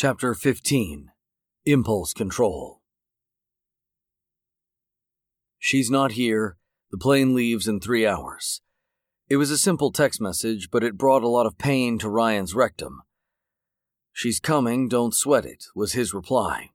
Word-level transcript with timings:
Chapter 0.00 0.32
15 0.32 1.10
Impulse 1.66 2.12
Control. 2.12 2.82
She's 5.58 5.90
not 5.90 6.12
here. 6.12 6.56
The 6.92 6.98
plane 6.98 7.34
leaves 7.34 7.66
in 7.66 7.80
three 7.80 8.06
hours. 8.06 8.60
It 9.28 9.38
was 9.38 9.50
a 9.50 9.58
simple 9.58 9.90
text 9.90 10.20
message, 10.20 10.70
but 10.70 10.84
it 10.84 10.96
brought 10.96 11.24
a 11.24 11.28
lot 11.28 11.46
of 11.46 11.58
pain 11.58 11.98
to 11.98 12.08
Ryan's 12.08 12.54
rectum. 12.54 13.02
She's 14.12 14.38
coming, 14.38 14.88
don't 14.88 15.16
sweat 15.16 15.44
it, 15.44 15.64
was 15.74 15.94
his 15.94 16.14
reply. 16.14 16.70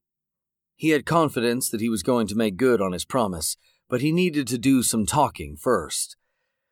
He 0.76 0.90
had 0.90 1.05
confidence 1.05 1.70
that 1.70 1.80
he 1.80 1.88
was 1.88 2.04
going 2.04 2.28
to 2.28 2.36
make 2.36 2.58
good 2.58 2.82
on 2.82 2.92
his 2.92 3.05
promise, 3.05 3.55
but 3.88 4.02
he 4.02 4.12
needed 4.12 4.48
to 4.48 4.58
do 4.58 4.84
some 4.84 5.05
talking 5.05 5.55
first. 5.55 6.18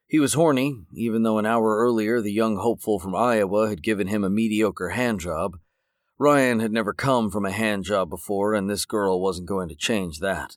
He 0.05 0.19
was 0.19 0.33
horny, 0.33 0.81
even 0.91 1.23
though 1.23 1.37
an 1.37 1.45
hour 1.45 1.77
earlier 1.77 2.19
the 2.19 2.33
young 2.33 2.57
hopeful 2.57 2.99
from 2.99 3.15
Iowa 3.15 3.69
had 3.69 3.81
given 3.81 4.07
him 4.07 4.25
a 4.25 4.29
mediocre 4.29 4.89
handjob. 4.89 5.53
Ryan 6.21 6.59
had 6.59 6.71
never 6.71 6.93
come 6.93 7.31
from 7.31 7.47
a 7.47 7.51
hand 7.51 7.83
job 7.83 8.11
before, 8.11 8.53
and 8.53 8.69
this 8.69 8.85
girl 8.85 9.19
wasn't 9.19 9.47
going 9.49 9.69
to 9.69 9.75
change 9.75 10.19
that. 10.19 10.55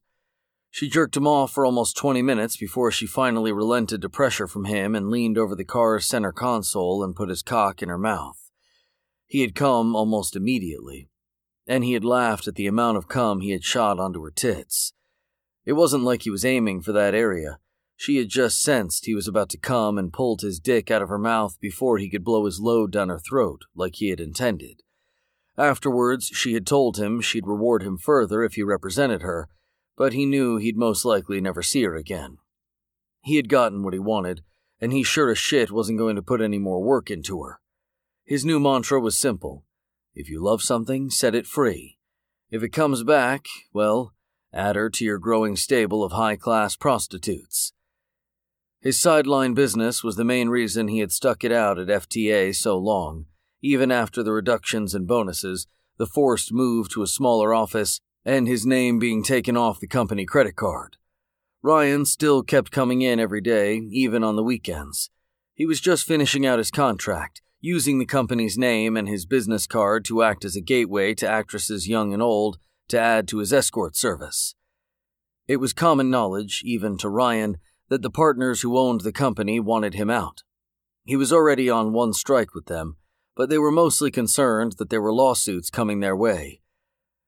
She 0.70 0.90
jerked 0.90 1.16
him 1.16 1.26
off 1.26 1.52
for 1.52 1.64
almost 1.64 1.96
20 1.96 2.20
minutes 2.20 2.58
before 2.58 2.90
she 2.90 3.06
finally 3.06 3.50
relented 3.50 4.02
to 4.02 4.10
pressure 4.10 4.46
from 4.46 4.66
him 4.66 4.94
and 4.94 5.08
leaned 5.08 5.38
over 5.38 5.56
the 5.56 5.64
car's 5.64 6.04
center 6.04 6.32
console 6.32 7.02
and 7.02 7.16
put 7.16 7.30
his 7.30 7.40
cock 7.40 7.80
in 7.80 7.88
her 7.88 7.96
mouth. 7.96 8.50
He 9.24 9.40
had 9.40 9.54
come 9.54 9.96
almost 9.96 10.36
immediately, 10.36 11.08
and 11.66 11.82
he 11.82 11.94
had 11.94 12.04
laughed 12.04 12.46
at 12.46 12.56
the 12.56 12.66
amount 12.66 12.98
of 12.98 13.08
cum 13.08 13.40
he 13.40 13.52
had 13.52 13.64
shot 13.64 13.98
onto 13.98 14.22
her 14.22 14.30
tits. 14.30 14.92
It 15.64 15.72
wasn't 15.72 16.04
like 16.04 16.24
he 16.24 16.30
was 16.30 16.44
aiming 16.44 16.82
for 16.82 16.92
that 16.92 17.14
area. 17.14 17.58
She 17.96 18.18
had 18.18 18.28
just 18.28 18.60
sensed 18.60 19.06
he 19.06 19.14
was 19.14 19.26
about 19.26 19.48
to 19.48 19.56
come 19.56 19.96
and 19.96 20.12
pulled 20.12 20.42
his 20.42 20.60
dick 20.60 20.90
out 20.90 21.00
of 21.00 21.08
her 21.08 21.16
mouth 21.16 21.58
before 21.58 21.96
he 21.96 22.10
could 22.10 22.22
blow 22.22 22.44
his 22.44 22.60
load 22.60 22.92
down 22.92 23.08
her 23.08 23.18
throat 23.18 23.62
like 23.74 23.94
he 23.94 24.10
had 24.10 24.20
intended. 24.20 24.82
Afterwards, 25.56 26.26
she 26.26 26.54
had 26.54 26.66
told 26.66 26.96
him 26.96 27.20
she'd 27.20 27.46
reward 27.46 27.82
him 27.82 27.96
further 27.96 28.42
if 28.42 28.54
he 28.54 28.62
represented 28.62 29.22
her, 29.22 29.48
but 29.96 30.12
he 30.12 30.26
knew 30.26 30.56
he'd 30.56 30.76
most 30.76 31.04
likely 31.04 31.40
never 31.40 31.62
see 31.62 31.84
her 31.84 31.94
again. 31.94 32.38
He 33.22 33.36
had 33.36 33.48
gotten 33.48 33.82
what 33.82 33.94
he 33.94 34.00
wanted, 34.00 34.42
and 34.80 34.92
he 34.92 35.02
sure 35.02 35.30
as 35.30 35.38
shit 35.38 35.70
wasn't 35.70 35.98
going 35.98 36.16
to 36.16 36.22
put 36.22 36.40
any 36.40 36.58
more 36.58 36.82
work 36.82 37.10
into 37.10 37.42
her. 37.42 37.60
His 38.24 38.44
new 38.44 38.58
mantra 38.58 39.00
was 39.00 39.16
simple 39.16 39.64
if 40.14 40.28
you 40.28 40.40
love 40.40 40.62
something, 40.62 41.10
set 41.10 41.34
it 41.34 41.46
free. 41.46 41.98
If 42.50 42.62
it 42.62 42.68
comes 42.68 43.02
back, 43.02 43.46
well, 43.72 44.14
add 44.52 44.76
her 44.76 44.88
to 44.90 45.04
your 45.04 45.18
growing 45.18 45.56
stable 45.56 46.04
of 46.04 46.12
high 46.12 46.36
class 46.36 46.76
prostitutes. 46.76 47.72
His 48.80 49.00
sideline 49.00 49.54
business 49.54 50.04
was 50.04 50.16
the 50.16 50.24
main 50.24 50.48
reason 50.50 50.88
he 50.88 51.00
had 51.00 51.10
stuck 51.10 51.42
it 51.42 51.50
out 51.50 51.78
at 51.78 51.88
FTA 51.88 52.54
so 52.54 52.78
long, 52.78 53.26
even 53.64 53.90
after 53.90 54.22
the 54.22 54.30
reductions 54.30 54.94
and 54.94 55.06
bonuses, 55.06 55.66
the 55.96 56.06
forced 56.06 56.52
move 56.52 56.86
to 56.90 57.02
a 57.02 57.06
smaller 57.06 57.54
office, 57.54 57.98
and 58.22 58.46
his 58.46 58.66
name 58.66 58.98
being 58.98 59.22
taken 59.22 59.56
off 59.56 59.80
the 59.80 59.86
company 59.86 60.26
credit 60.26 60.54
card. 60.54 60.98
Ryan 61.62 62.04
still 62.04 62.42
kept 62.42 62.70
coming 62.70 63.00
in 63.00 63.18
every 63.18 63.40
day, 63.40 63.76
even 63.76 64.22
on 64.22 64.36
the 64.36 64.42
weekends. 64.42 65.08
He 65.54 65.64
was 65.64 65.80
just 65.80 66.06
finishing 66.06 66.44
out 66.44 66.58
his 66.58 66.70
contract, 66.70 67.40
using 67.58 67.98
the 67.98 68.04
company's 68.04 68.58
name 68.58 68.98
and 68.98 69.08
his 69.08 69.24
business 69.24 69.66
card 69.66 70.04
to 70.04 70.22
act 70.22 70.44
as 70.44 70.56
a 70.56 70.60
gateway 70.60 71.14
to 71.14 71.26
actresses 71.26 71.88
young 71.88 72.12
and 72.12 72.22
old 72.22 72.58
to 72.88 73.00
add 73.00 73.26
to 73.28 73.38
his 73.38 73.50
escort 73.50 73.96
service. 73.96 74.54
It 75.48 75.56
was 75.56 75.72
common 75.72 76.10
knowledge, 76.10 76.60
even 76.66 76.98
to 76.98 77.08
Ryan, 77.08 77.56
that 77.88 78.02
the 78.02 78.10
partners 78.10 78.60
who 78.60 78.76
owned 78.76 79.00
the 79.00 79.12
company 79.12 79.58
wanted 79.58 79.94
him 79.94 80.10
out. 80.10 80.42
He 81.04 81.16
was 81.16 81.32
already 81.32 81.70
on 81.70 81.94
one 81.94 82.12
strike 82.12 82.54
with 82.54 82.66
them, 82.66 82.98
but 83.36 83.48
they 83.48 83.58
were 83.58 83.70
mostly 83.70 84.10
concerned 84.10 84.72
that 84.78 84.90
there 84.90 85.02
were 85.02 85.12
lawsuits 85.12 85.70
coming 85.70 86.00
their 86.00 86.16
way. 86.16 86.60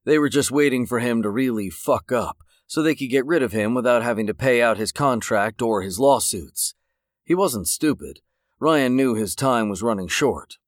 They 0.04 0.18
were 0.18 0.28
just 0.28 0.50
waiting 0.50 0.86
for 0.86 1.00
him 1.00 1.22
to 1.22 1.30
really 1.30 1.68
fuck 1.68 2.12
up 2.12 2.38
so 2.66 2.82
they 2.82 2.94
could 2.94 3.10
get 3.10 3.26
rid 3.26 3.42
of 3.42 3.52
him 3.52 3.74
without 3.74 4.02
having 4.02 4.26
to 4.26 4.34
pay 4.34 4.60
out 4.60 4.78
his 4.78 4.92
contract 4.92 5.62
or 5.62 5.82
his 5.82 5.98
lawsuits. 5.98 6.74
He 7.24 7.34
wasn't 7.34 7.68
stupid. 7.68 8.20
Ryan 8.58 8.96
knew 8.96 9.14
his 9.14 9.34
time 9.34 9.68
was 9.68 9.82
running 9.82 10.08
short. 10.08 10.58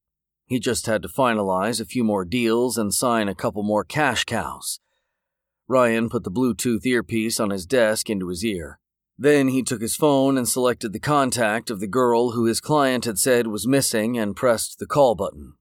He 0.46 0.58
just 0.58 0.86
had 0.86 1.02
to 1.02 1.08
finalize 1.08 1.80
a 1.80 1.84
few 1.84 2.04
more 2.04 2.24
deals 2.24 2.78
and 2.78 2.92
sign 2.92 3.28
a 3.28 3.34
couple 3.34 3.62
more 3.62 3.84
cash 3.84 4.24
cows. 4.24 4.80
Ryan 5.66 6.08
put 6.08 6.24
the 6.24 6.30
Bluetooth 6.30 6.86
earpiece 6.86 7.38
on 7.38 7.50
his 7.50 7.66
desk 7.66 8.08
into 8.08 8.28
his 8.28 8.44
ear. 8.44 8.80
Then 9.18 9.48
he 9.48 9.64
took 9.64 9.80
his 9.80 9.96
phone 9.96 10.38
and 10.38 10.48
selected 10.48 10.92
the 10.92 11.00
contact 11.00 11.70
of 11.70 11.80
the 11.80 11.88
girl 11.88 12.30
who 12.30 12.44
his 12.44 12.60
client 12.60 13.04
had 13.04 13.18
said 13.18 13.48
was 13.48 13.66
missing 13.66 14.16
and 14.16 14.36
pressed 14.36 14.78
the 14.78 14.86
call 14.86 15.16
button. 15.16 15.54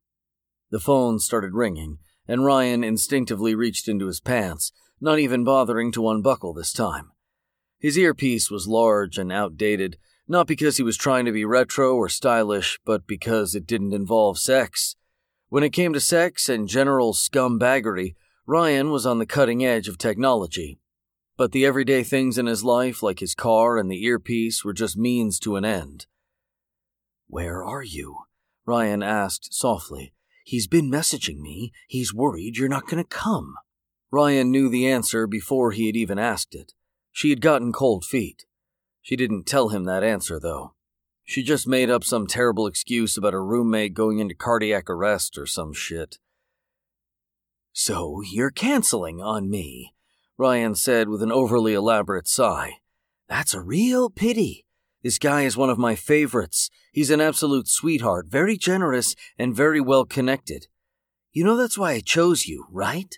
The 0.70 0.80
phone 0.80 1.18
started 1.18 1.54
ringing, 1.54 1.98
and 2.28 2.46
Ryan 2.46 2.84
instinctively 2.84 3.56
reached 3.56 3.88
into 3.88 4.06
his 4.06 4.20
pants, 4.20 4.72
not 5.02 5.18
even 5.18 5.44
bothering 5.44 5.92
to 5.94 6.08
unbuckle 6.08 6.54
this 6.54 6.72
time. 6.72 7.12
His 7.80 7.98
earpiece 7.98 8.52
was 8.52 8.68
large 8.68 9.18
and 9.18 9.32
outdated, 9.32 9.98
not 10.28 10.46
because 10.46 10.78
he 10.78 10.84
was 10.84 10.98
trying 10.98 11.26
to 11.26 11.32
be 11.32 11.46
retro 11.46 11.96
or 11.96 12.10
stylish, 12.10 12.80
but 12.86 13.08
because 13.08 13.56
it 13.56 13.66
didn't 13.66 13.94
involve 13.94 14.38
sex. 14.38 14.96
When 15.50 15.64
it 15.64 15.74
came 15.74 15.94
to 15.94 16.00
sex 16.00 16.48
and 16.48 16.68
general 16.68 17.14
scumbaggery, 17.14 18.16
Ryan 18.46 18.92
was 18.92 19.06
on 19.06 19.18
the 19.18 19.26
cutting 19.26 19.66
edge 19.66 19.88
of 19.88 19.98
technology. 19.98 20.80
But 21.38 21.52
the 21.52 21.66
everyday 21.68 22.04
things 22.04 22.40
in 22.40 22.48
his 22.48 22.64
life, 22.64 23.04
like 23.04 23.20
his 23.20 23.36
car 23.36 23.78
and 23.78 23.92
the 23.92 24.04
earpiece, 24.04 24.66
were 24.66 24.74
just 24.74 24.98
means 24.98 25.40
to 25.40 25.56
an 25.56 25.64
end. 25.64 26.08
Where 27.28 27.64
are 27.64 27.84
you? 27.84 28.18
Ryan 28.66 29.04
asked 29.04 29.54
softly. 29.54 30.14
He's 30.44 30.68
been 30.68 30.90
messaging 30.90 31.40
me. 31.40 31.72
He's 31.88 32.14
worried 32.14 32.58
you're 32.58 32.68
not 32.68 32.88
going 32.88 33.04
to 33.04 33.08
come. 33.08 33.56
Ryan 34.10 34.50
knew 34.50 34.70
the 34.70 34.88
answer 34.88 35.28
before 35.28 35.72
he 35.72 35.86
had 35.86 35.96
even 35.96 36.18
asked 36.18 36.56
it. 36.56 36.74
She 37.12 37.30
had 37.30 37.42
gotten 37.42 37.72
cold 37.72 38.04
feet. 38.04 38.46
She 39.02 39.16
didn't 39.16 39.46
tell 39.46 39.70
him 39.70 39.84
that 39.84 40.04
answer, 40.04 40.40
though. 40.40 40.74
She 41.24 41.44
just 41.44 41.68
made 41.68 41.90
up 41.90 42.04
some 42.04 42.26
terrible 42.26 42.66
excuse 42.66 43.18
about 43.18 43.34
her 43.34 43.46
roommate 43.46 43.94
going 43.94 44.20
into 44.20 44.34
cardiac 44.34 44.90
arrest 44.90 45.38
or 45.38 45.46
some 45.46 45.74
shit. 45.74 46.18
So 47.74 48.22
you're 48.22 48.50
canceling 48.50 49.22
on 49.22 49.50
me, 49.50 49.94
Ryan 50.38 50.76
said 50.76 51.10
with 51.10 51.24
an 51.24 51.32
overly 51.32 51.74
elaborate 51.74 52.28
sigh. 52.28 52.74
That's 53.28 53.54
a 53.54 53.62
real 53.62 54.10
pity. 54.10 54.66
This 55.04 55.18
guy 55.18 55.44
is 55.44 55.58
one 55.58 55.70
of 55.70 55.78
my 55.78 55.96
favorites. 55.96 56.70
He's 56.92 57.10
an 57.10 57.22
absolute 57.22 57.68
sweetheart, 57.68 58.28
very 58.30 58.58
generous, 58.58 59.16
and 59.38 59.56
very 59.56 59.82
well 59.82 60.06
connected. 60.06 60.68
You 61.34 61.44
know 61.44 61.56
that's 61.56 61.78
why 61.78 61.94
I 61.94 62.00
chose 62.02 62.46
you, 62.46 62.66
right? 62.72 63.18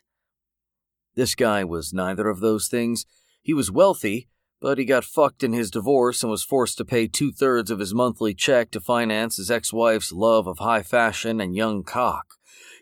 This 1.16 1.36
guy 1.36 1.64
was 1.64 1.94
neither 1.94 2.30
of 2.30 2.40
those 2.40 2.68
things. 2.68 3.06
He 3.42 3.54
was 3.54 3.72
wealthy, 3.72 4.30
but 4.62 4.78
he 4.78 4.86
got 4.86 5.06
fucked 5.06 5.44
in 5.44 5.54
his 5.54 5.72
divorce 5.72 6.22
and 6.22 6.30
was 6.30 6.44
forced 6.44 6.78
to 6.78 6.86
pay 6.86 7.08
two 7.08 7.32
thirds 7.32 7.72
of 7.72 7.80
his 7.80 7.94
monthly 7.94 8.34
check 8.34 8.72
to 8.72 8.80
finance 8.80 9.38
his 9.38 9.52
ex 9.52 9.74
wife's 9.74 10.12
love 10.12 10.48
of 10.48 10.60
high 10.60 10.84
fashion 10.84 11.40
and 11.42 11.56
young 11.56 11.84
cock. 11.84 12.36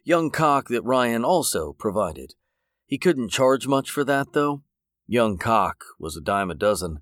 Young 0.03 0.29
cock 0.29 0.69
that 0.69 0.83
Ryan 0.83 1.23
also 1.23 1.73
provided. 1.73 2.33
He 2.87 2.97
couldn't 2.97 3.29
charge 3.29 3.67
much 3.67 3.91
for 3.91 4.03
that, 4.05 4.33
though. 4.33 4.63
Young 5.05 5.37
cock 5.37 5.83
was 5.99 6.17
a 6.17 6.21
dime 6.21 6.49
a 6.49 6.55
dozen. 6.55 7.01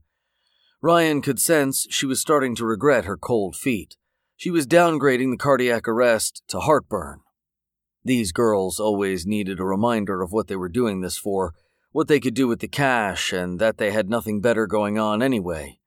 Ryan 0.82 1.22
could 1.22 1.40
sense 1.40 1.88
she 1.90 2.06
was 2.06 2.20
starting 2.20 2.56
to 2.56 2.66
regret 2.66 3.06
her 3.06 3.18
cold 3.18 3.56
feet. 3.56 3.96
She 4.36 4.52
was 4.52 4.68
downgrading 4.68 5.32
the 5.32 5.38
cardiac 5.38 5.88
arrest 5.88 6.44
to 6.50 6.60
heartburn. 6.60 7.22
These 8.04 8.32
girls 8.32 8.80
always 8.80 9.26
needed 9.26 9.60
a 9.60 9.66
reminder 9.66 10.22
of 10.22 10.32
what 10.32 10.48
they 10.48 10.56
were 10.56 10.70
doing 10.70 11.02
this 11.02 11.18
for, 11.18 11.54
what 11.92 12.08
they 12.08 12.20
could 12.20 12.34
do 12.34 12.48
with 12.48 12.60
the 12.60 12.68
cash, 12.68 13.32
and 13.32 13.60
that 13.60 13.78
they 13.78 13.92
had 13.92 14.10
nothing 14.10 14.42
better 14.42 14.68
going 14.68 15.00
on 15.00 15.24
anyway. 15.24 15.80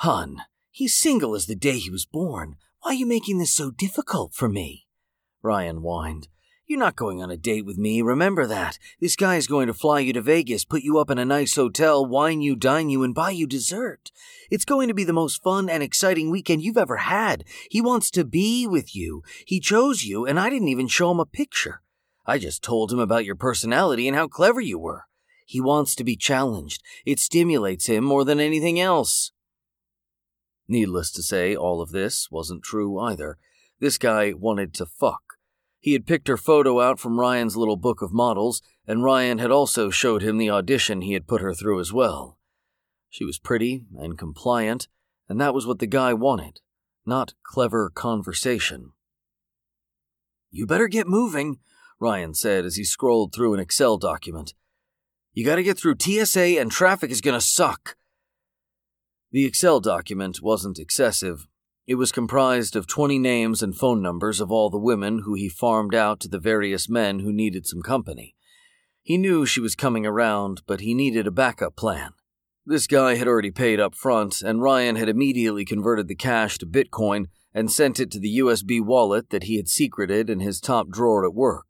Hun, 0.00 0.42
he's 0.70 0.94
single 0.94 1.34
as 1.34 1.46
the 1.46 1.56
day 1.56 1.78
he 1.78 1.90
was 1.90 2.06
born. 2.06 2.56
Why 2.80 2.92
are 2.92 2.94
you 2.94 3.06
making 3.06 3.38
this 3.38 3.54
so 3.54 3.70
difficult 3.70 4.34
for 4.34 4.48
me? 4.48 4.86
Ryan 5.42 5.78
whined. 5.78 6.28
You're 6.68 6.80
not 6.80 6.96
going 6.96 7.22
on 7.22 7.30
a 7.30 7.36
date 7.36 7.64
with 7.64 7.78
me, 7.78 8.02
remember 8.02 8.44
that. 8.44 8.80
This 9.00 9.14
guy 9.14 9.36
is 9.36 9.46
going 9.46 9.68
to 9.68 9.72
fly 9.72 10.00
you 10.00 10.12
to 10.14 10.20
Vegas, 10.20 10.64
put 10.64 10.82
you 10.82 10.98
up 10.98 11.10
in 11.10 11.18
a 11.18 11.24
nice 11.24 11.54
hotel, 11.54 12.04
wine 12.04 12.40
you, 12.40 12.56
dine 12.56 12.90
you, 12.90 13.04
and 13.04 13.14
buy 13.14 13.30
you 13.30 13.46
dessert. 13.46 14.10
It's 14.50 14.64
going 14.64 14.88
to 14.88 14.94
be 14.94 15.04
the 15.04 15.12
most 15.12 15.44
fun 15.44 15.68
and 15.68 15.80
exciting 15.80 16.28
weekend 16.28 16.62
you've 16.62 16.76
ever 16.76 16.96
had. 16.96 17.44
He 17.70 17.80
wants 17.80 18.10
to 18.10 18.24
be 18.24 18.66
with 18.66 18.96
you. 18.96 19.22
He 19.46 19.60
chose 19.60 20.02
you, 20.02 20.26
and 20.26 20.40
I 20.40 20.50
didn't 20.50 20.66
even 20.66 20.88
show 20.88 21.12
him 21.12 21.20
a 21.20 21.24
picture. 21.24 21.82
I 22.26 22.38
just 22.38 22.64
told 22.64 22.92
him 22.92 22.98
about 22.98 23.24
your 23.24 23.36
personality 23.36 24.08
and 24.08 24.16
how 24.16 24.26
clever 24.26 24.60
you 24.60 24.76
were. 24.76 25.04
He 25.44 25.60
wants 25.60 25.94
to 25.94 26.02
be 26.02 26.16
challenged. 26.16 26.82
It 27.04 27.20
stimulates 27.20 27.86
him 27.86 28.02
more 28.02 28.24
than 28.24 28.40
anything 28.40 28.80
else. 28.80 29.30
Needless 30.66 31.12
to 31.12 31.22
say, 31.22 31.54
all 31.54 31.80
of 31.80 31.92
this 31.92 32.28
wasn't 32.28 32.64
true 32.64 32.98
either. 32.98 33.38
This 33.78 33.98
guy 33.98 34.32
wanted 34.32 34.74
to 34.74 34.86
fuck. 34.86 35.25
He 35.80 35.92
had 35.92 36.06
picked 36.06 36.28
her 36.28 36.36
photo 36.36 36.80
out 36.80 36.98
from 36.98 37.20
Ryan's 37.20 37.56
little 37.56 37.76
book 37.76 38.02
of 38.02 38.12
models, 38.12 38.62
and 38.86 39.04
Ryan 39.04 39.38
had 39.38 39.50
also 39.50 39.90
showed 39.90 40.22
him 40.22 40.38
the 40.38 40.50
audition 40.50 41.00
he 41.00 41.12
had 41.12 41.26
put 41.26 41.40
her 41.40 41.54
through 41.54 41.80
as 41.80 41.92
well. 41.92 42.38
She 43.08 43.24
was 43.24 43.38
pretty 43.38 43.86
and 43.96 44.18
compliant, 44.18 44.88
and 45.28 45.40
that 45.40 45.54
was 45.54 45.66
what 45.66 45.78
the 45.78 45.86
guy 45.86 46.12
wanted, 46.12 46.60
not 47.04 47.34
clever 47.42 47.90
conversation. 47.90 48.92
You 50.50 50.66
better 50.66 50.88
get 50.88 51.08
moving, 51.08 51.58
Ryan 51.98 52.34
said 52.34 52.64
as 52.64 52.76
he 52.76 52.84
scrolled 52.84 53.34
through 53.34 53.54
an 53.54 53.60
Excel 53.60 53.96
document. 53.96 54.54
You 55.32 55.44
gotta 55.44 55.62
get 55.62 55.78
through 55.78 55.96
TSA 56.00 56.58
and 56.58 56.70
traffic 56.70 57.10
is 57.10 57.20
gonna 57.20 57.40
suck. 57.40 57.96
The 59.32 59.44
Excel 59.44 59.80
document 59.80 60.40
wasn't 60.40 60.78
excessive. 60.78 61.46
It 61.86 61.94
was 61.94 62.10
comprised 62.10 62.74
of 62.74 62.88
20 62.88 63.18
names 63.18 63.62
and 63.62 63.76
phone 63.76 64.02
numbers 64.02 64.40
of 64.40 64.50
all 64.50 64.70
the 64.70 64.78
women 64.78 65.20
who 65.24 65.34
he 65.34 65.48
farmed 65.48 65.94
out 65.94 66.18
to 66.20 66.28
the 66.28 66.40
various 66.40 66.88
men 66.88 67.20
who 67.20 67.32
needed 67.32 67.64
some 67.64 67.80
company. 67.80 68.34
He 69.02 69.16
knew 69.16 69.46
she 69.46 69.60
was 69.60 69.76
coming 69.76 70.04
around, 70.04 70.62
but 70.66 70.80
he 70.80 70.94
needed 70.94 71.28
a 71.28 71.30
backup 71.30 71.76
plan. 71.76 72.10
This 72.64 72.88
guy 72.88 73.14
had 73.14 73.28
already 73.28 73.52
paid 73.52 73.78
up 73.78 73.94
front, 73.94 74.42
and 74.42 74.60
Ryan 74.60 74.96
had 74.96 75.08
immediately 75.08 75.64
converted 75.64 76.08
the 76.08 76.16
cash 76.16 76.58
to 76.58 76.66
Bitcoin 76.66 77.26
and 77.54 77.70
sent 77.70 78.00
it 78.00 78.10
to 78.10 78.18
the 78.18 78.38
USB 78.38 78.84
wallet 78.84 79.30
that 79.30 79.44
he 79.44 79.56
had 79.56 79.68
secreted 79.68 80.28
in 80.28 80.40
his 80.40 80.60
top 80.60 80.88
drawer 80.90 81.24
at 81.24 81.34
work. 81.34 81.66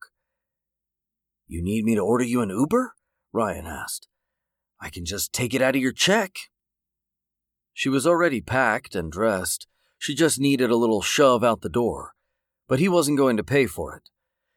You 1.46 1.62
need 1.62 1.84
me 1.84 1.94
to 1.94 2.00
order 2.00 2.24
you 2.24 2.40
an 2.40 2.48
Uber? 2.48 2.94
Ryan 3.34 3.66
asked. 3.66 4.08
I 4.80 4.88
can 4.88 5.04
just 5.04 5.34
take 5.34 5.52
it 5.52 5.60
out 5.60 5.76
of 5.76 5.82
your 5.82 5.92
check. 5.92 6.36
She 7.74 7.90
was 7.90 8.06
already 8.06 8.40
packed 8.40 8.94
and 8.94 9.12
dressed. 9.12 9.66
She 9.98 10.14
just 10.14 10.38
needed 10.38 10.70
a 10.70 10.76
little 10.76 11.02
shove 11.02 11.42
out 11.42 11.60
the 11.60 11.68
door. 11.68 12.12
But 12.68 12.80
he 12.80 12.88
wasn't 12.88 13.18
going 13.18 13.36
to 13.36 13.44
pay 13.44 13.66
for 13.66 13.94
it. 13.94 14.08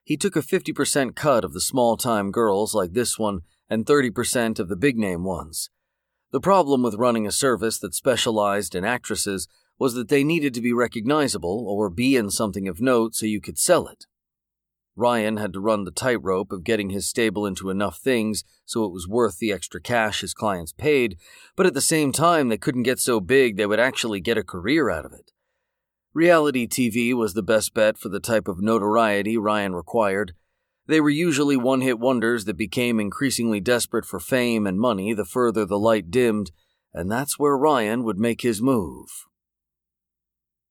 He 0.03 0.17
took 0.17 0.35
a 0.35 0.41
50% 0.41 1.15
cut 1.15 1.43
of 1.43 1.53
the 1.53 1.61
small 1.61 1.95
time 1.95 2.31
girls 2.31 2.73
like 2.73 2.93
this 2.93 3.19
one 3.19 3.41
and 3.69 3.85
30% 3.85 4.59
of 4.59 4.67
the 4.67 4.75
big 4.75 4.97
name 4.97 5.23
ones. 5.23 5.69
The 6.31 6.39
problem 6.39 6.83
with 6.83 6.95
running 6.95 7.27
a 7.27 7.31
service 7.31 7.79
that 7.79 7.93
specialized 7.93 8.75
in 8.75 8.83
actresses 8.83 9.47
was 9.77 9.93
that 9.93 10.09
they 10.09 10.23
needed 10.23 10.53
to 10.55 10.61
be 10.61 10.73
recognizable 10.73 11.65
or 11.67 11.89
be 11.89 12.15
in 12.15 12.29
something 12.29 12.67
of 12.67 12.81
note 12.81 13.15
so 13.15 13.25
you 13.25 13.39
could 13.39 13.57
sell 13.57 13.87
it. 13.87 14.05
Ryan 14.99 15.37
had 15.37 15.53
to 15.53 15.61
run 15.61 15.85
the 15.85 15.91
tightrope 15.91 16.51
of 16.51 16.65
getting 16.65 16.89
his 16.89 17.07
stable 17.07 17.45
into 17.45 17.69
enough 17.69 17.97
things 17.97 18.43
so 18.65 18.83
it 18.83 18.91
was 18.91 19.07
worth 19.07 19.39
the 19.39 19.51
extra 19.51 19.79
cash 19.79 20.19
his 20.19 20.33
clients 20.33 20.73
paid, 20.73 21.17
but 21.55 21.65
at 21.65 21.73
the 21.73 21.79
same 21.79 22.11
time, 22.11 22.49
they 22.49 22.57
couldn't 22.57 22.83
get 22.83 22.99
so 22.99 23.21
big 23.21 23.55
they 23.55 23.65
would 23.65 23.79
actually 23.79 24.19
get 24.19 24.37
a 24.37 24.43
career 24.43 24.89
out 24.89 25.05
of 25.05 25.13
it. 25.13 25.31
Reality 26.13 26.67
TV 26.67 27.13
was 27.13 27.33
the 27.33 27.41
best 27.41 27.73
bet 27.73 27.97
for 27.97 28.09
the 28.09 28.19
type 28.19 28.49
of 28.49 28.61
notoriety 28.61 29.37
Ryan 29.37 29.73
required. 29.73 30.33
They 30.85 30.99
were 30.99 31.09
usually 31.09 31.55
one 31.55 31.79
hit 31.79 31.97
wonders 31.97 32.43
that 32.43 32.57
became 32.57 32.99
increasingly 32.99 33.61
desperate 33.61 34.05
for 34.05 34.19
fame 34.19 34.67
and 34.67 34.77
money 34.77 35.13
the 35.13 35.23
further 35.23 35.65
the 35.65 35.79
light 35.79 36.11
dimmed, 36.11 36.51
and 36.93 37.09
that's 37.09 37.39
where 37.39 37.57
Ryan 37.57 38.03
would 38.03 38.19
make 38.19 38.41
his 38.41 38.61
move. 38.61 39.07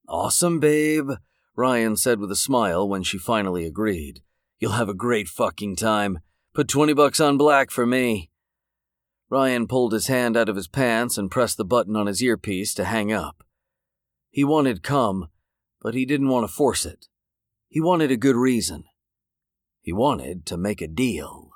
Awesome, 0.06 0.60
babe, 0.60 1.12
Ryan 1.58 1.96
said 1.96 2.20
with 2.20 2.31
a 2.31 2.37
smile 2.37 2.88
when 2.88 3.02
she 3.02 3.19
finally 3.19 3.66
agreed. 3.66 4.22
You'll 4.60 4.78
have 4.78 4.88
a 4.88 4.94
great 4.94 5.26
fucking 5.26 5.75
time. 5.75 6.20
Put 6.55 6.69
20 6.69 6.93
bucks 6.93 7.19
on 7.19 7.37
black 7.37 7.72
for 7.72 7.84
me. 7.84 8.31
Ryan 9.28 9.66
pulled 9.66 9.93
his 9.93 10.06
hand 10.06 10.37
out 10.37 10.49
of 10.49 10.55
his 10.55 10.69
pants 10.69 11.19
and 11.19 11.32
pressed 11.32 11.56
the 11.56 11.64
button 11.64 11.96
on 11.96 12.06
his 12.06 12.22
earpiece 12.22 12.75
to 12.75 12.84
hang 12.84 13.12
up. 13.12 13.43
He 14.31 14.44
wanted 14.44 14.84
come, 14.84 15.31
but 15.82 15.94
he 15.94 16.06
didn't 16.06 16.28
want 16.28 16.46
to 16.46 16.55
force 16.55 16.87
it. 16.87 17.08
He 17.69 17.81
wanted 17.81 18.12
a 18.12 18.16
good 18.16 18.37
reason. 18.37 18.84
He 19.81 19.93
wanted 19.93 20.46
to 20.46 20.56
make 20.56 20.81
a 20.81 20.87
deal. 20.87 21.47